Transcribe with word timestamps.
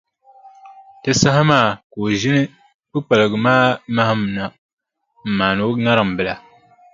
Di 1.03 1.11
saha 1.21 1.41
maa 1.49 1.69
ka 1.91 1.97
o 2.05 2.07
ʒini 2.21 2.41
kpukpaliga 2.89 3.37
maa 3.45 3.67
mahim 3.95 4.21
na 4.35 4.43
m-maani 5.27 5.61
o 5.69 5.71
ŋariŋ 5.83 6.09
bila. 6.17 6.35